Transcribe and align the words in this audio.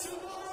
So 0.00 0.47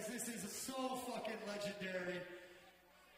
because 0.00 0.24
this 0.24 0.44
is 0.44 0.52
so 0.52 0.96
fucking 1.04 1.36
legendary. 1.46 2.20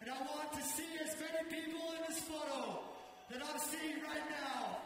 And 0.00 0.10
I 0.10 0.18
want 0.18 0.50
to 0.52 0.62
see 0.62 0.88
as 0.98 1.14
many 1.14 1.42
people 1.46 1.94
in 1.94 2.02
this 2.08 2.18
photo 2.26 2.82
that 3.30 3.38
I'm 3.38 3.60
seeing 3.60 4.02
right 4.02 4.26
now. 4.30 4.78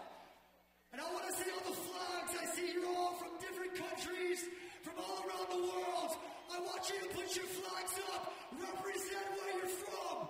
And 0.92 1.00
I 1.00 1.04
want 1.12 1.24
to 1.28 1.32
see 1.32 1.48
all 1.56 1.64
the 1.64 1.76
flags. 1.76 2.32
I 2.36 2.44
see 2.52 2.72
you 2.72 2.84
all 2.84 3.16
from 3.16 3.32
different 3.40 3.74
countries, 3.80 4.44
from 4.82 4.94
all 5.00 5.24
around 5.24 5.48
the 5.48 5.62
world. 5.72 6.12
I 6.52 6.60
want 6.60 6.84
you 6.84 7.00
to 7.00 7.08
put 7.16 7.32
your 7.32 7.48
flags 7.48 7.94
up. 8.12 8.32
Represent 8.52 9.26
where 9.40 9.52
you're 9.56 9.76
from. 9.80 10.28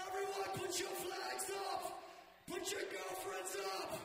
Everyone, 0.00 0.48
put 0.56 0.72
your 0.80 0.96
flags 0.96 1.46
up. 1.72 1.82
Put 2.48 2.72
your 2.72 2.84
girlfriends 2.88 3.56
up. 3.76 4.00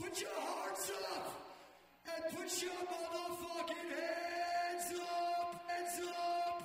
Put 0.00 0.20
your 0.20 0.36
hearts 0.40 0.90
up 1.12 1.46
and 2.06 2.36
put 2.36 2.62
your 2.62 2.70
motherfucking 2.86 3.90
hands 3.90 5.00
up, 5.00 5.25
up. 6.00 6.62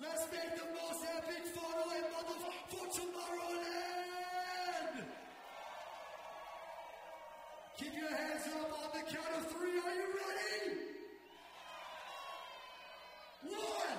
Let's 0.00 0.26
make 0.30 0.54
the 0.56 0.66
most 0.66 1.04
epic 1.16 1.42
and 1.44 2.06
motherfucker 2.14 2.52
for 2.68 2.86
Tomorrowland. 3.00 4.38
Keep 7.78 7.94
your 7.94 8.10
hands 8.10 8.46
up 8.54 8.70
on 8.72 8.88
the 8.92 9.02
count 9.12 9.32
of 9.38 9.44
three. 9.52 9.78
Are 9.78 9.94
you 9.94 10.08
ready? 10.18 10.66
One, 13.42 13.98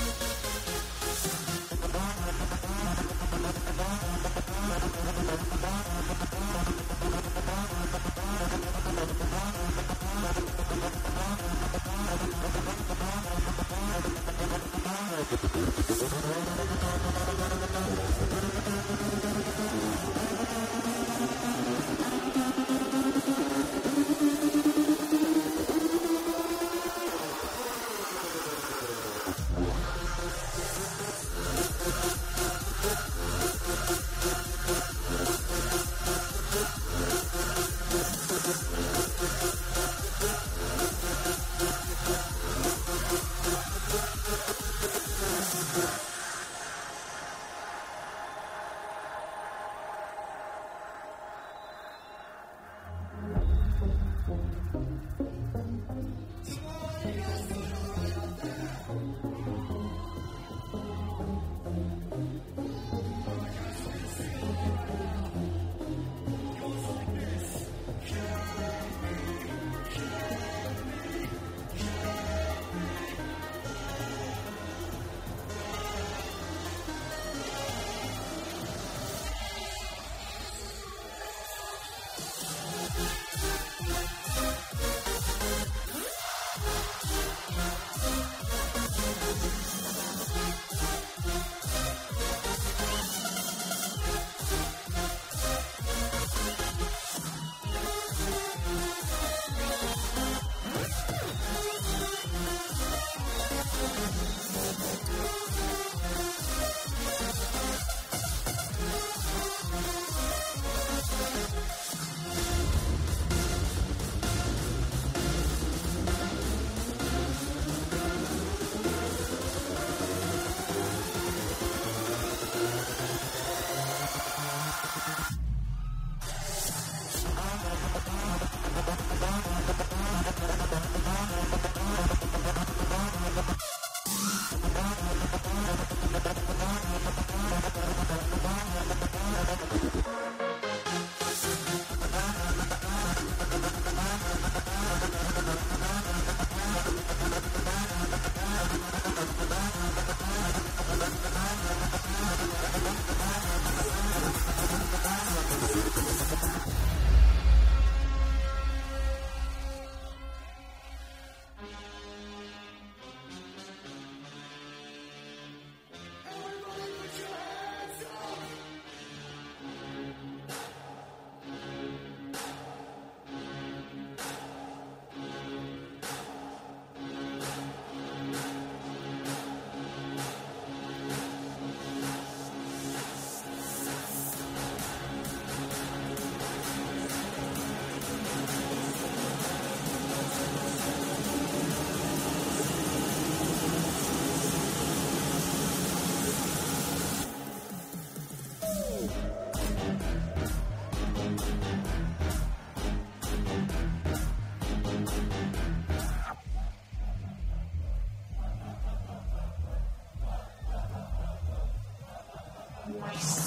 Yes. 212.99 213.40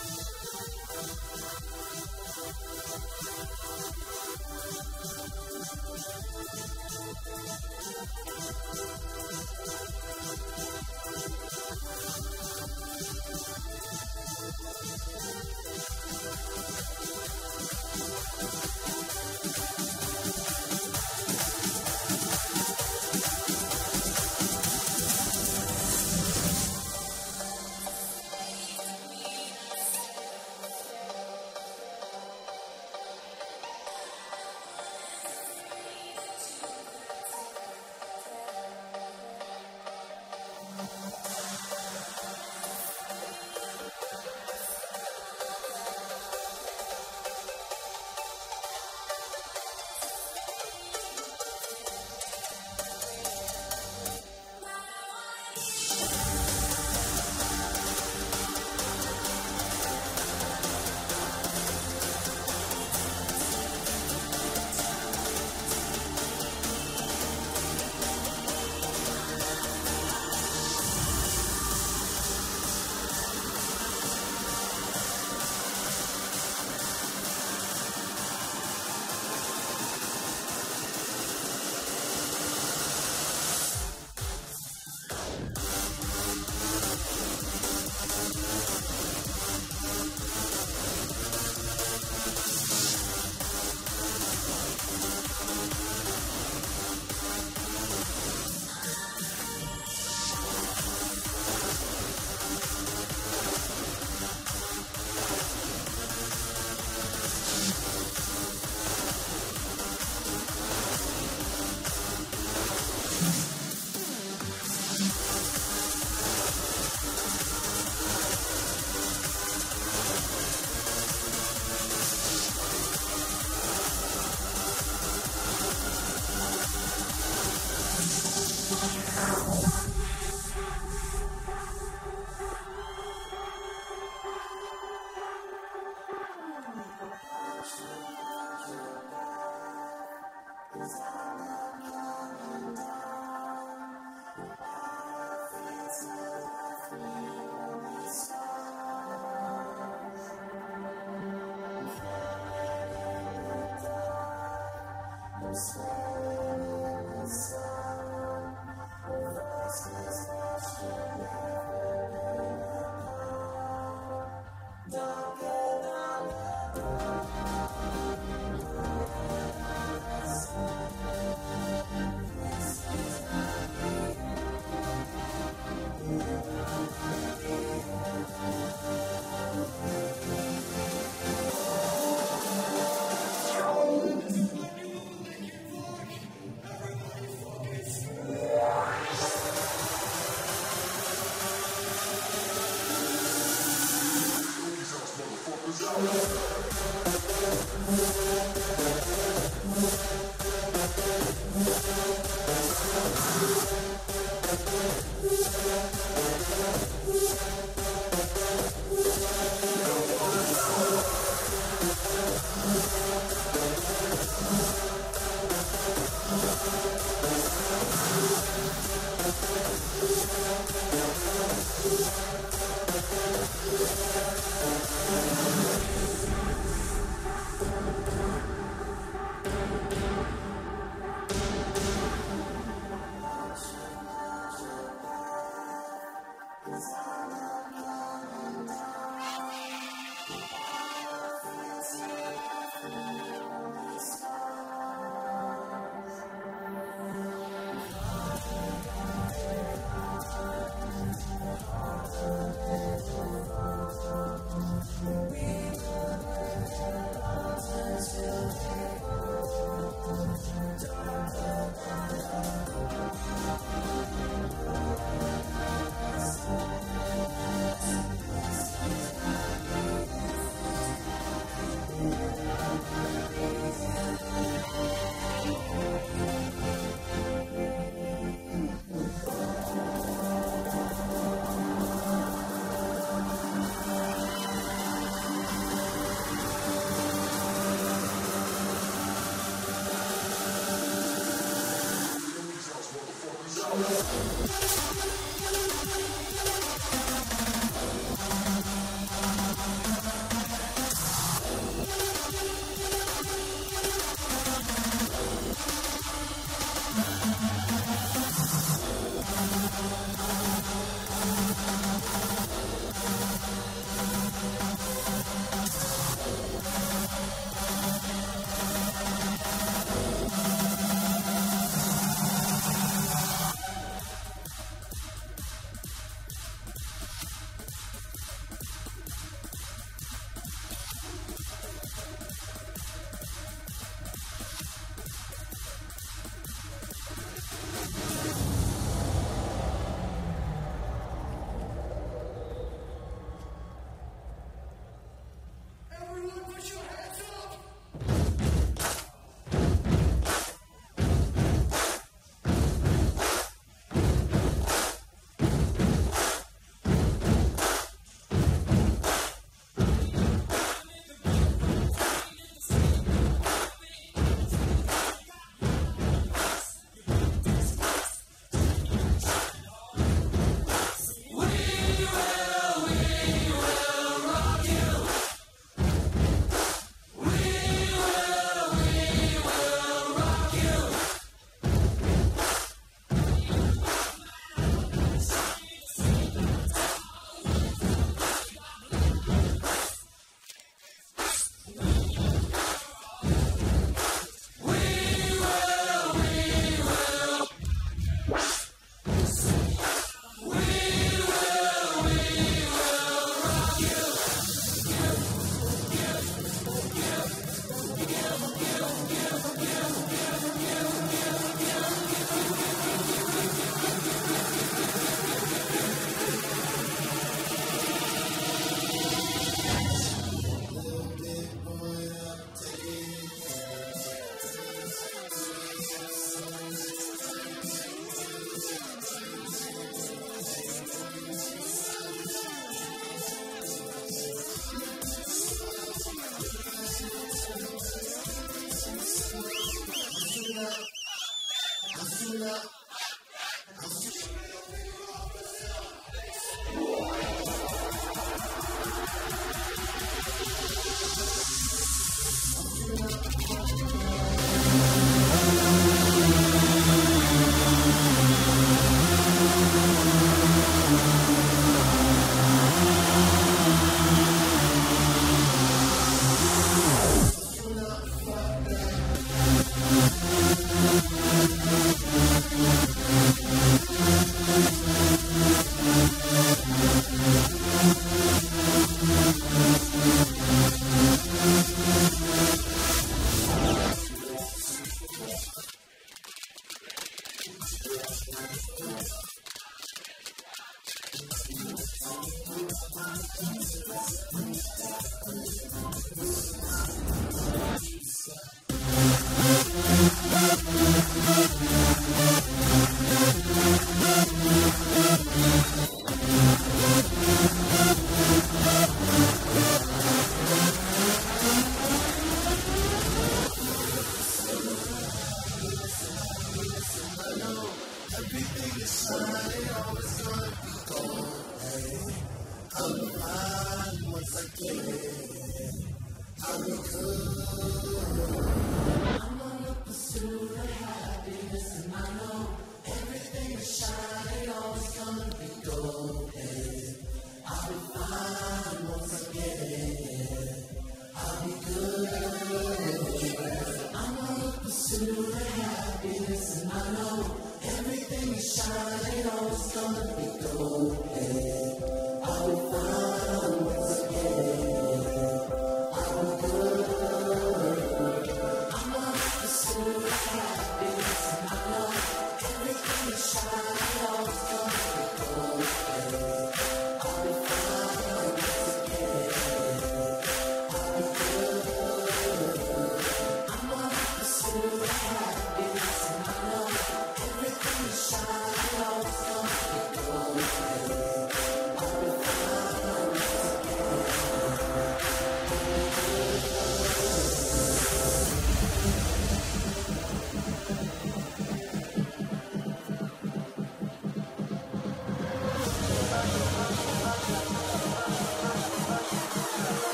Thank 0.00 0.30